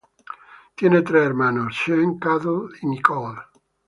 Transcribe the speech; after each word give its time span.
Tiene 0.73 1.03
tres 1.03 1.21
hermanos, 1.27 1.79
Sean, 1.85 2.17
Katie 2.17 2.79
y 2.81 2.87
Nicole. 2.87 3.39